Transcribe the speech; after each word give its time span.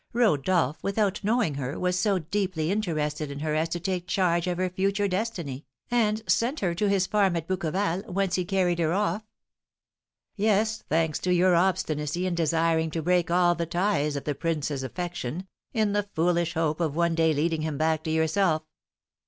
Rodolph, 0.13 0.79
without 0.83 1.23
knowing 1.23 1.53
her, 1.53 1.77
was 1.79 1.99
so 1.99 2.17
deeply 2.17 2.71
interested 2.71 3.29
in 3.29 3.41
her 3.41 3.53
as 3.53 3.69
to 3.69 3.79
take 3.79 4.07
charge 4.07 4.47
of 4.47 4.57
her 4.57 4.67
future 4.71 5.07
destiny, 5.07 5.63
and 5.91 6.23
sent 6.25 6.61
her 6.61 6.73
to 6.73 6.89
his 6.89 7.05
farm 7.05 7.35
at 7.35 7.47
Bouqueval, 7.47 8.11
whence 8.11 8.35
we 8.35 8.43
carried 8.43 8.79
her 8.79 8.93
off." 8.93 9.21
"Yes, 10.35 10.81
thanks 10.89 11.19
to 11.19 11.31
your 11.31 11.53
obstinacy 11.55 12.25
in 12.25 12.33
desiring 12.33 12.89
to 12.89 13.03
break 13.03 13.29
all 13.29 13.53
the 13.53 13.67
ties 13.67 14.15
of 14.15 14.23
the 14.23 14.33
prince's 14.33 14.81
affection, 14.81 15.47
in 15.71 15.93
the 15.93 16.09
foolish 16.15 16.55
hope 16.55 16.79
of 16.79 16.95
one 16.95 17.13
day 17.13 17.31
leading 17.31 17.61
him 17.61 17.77
back 17.77 18.01
to 18.05 18.09
yourself!" 18.09 18.63